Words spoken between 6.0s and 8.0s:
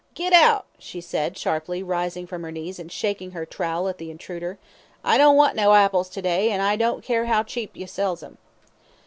to day, an' I don't care how cheap you